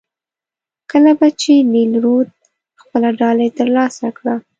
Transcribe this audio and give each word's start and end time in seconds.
کله 0.91 1.11
به 1.19 1.27
چې 1.41 1.53
نیل 1.73 1.91
رود 2.03 2.29
خپله 2.81 3.09
ډالۍ 3.19 3.49
ترلاسه 3.59 4.07
کړه. 4.17 4.35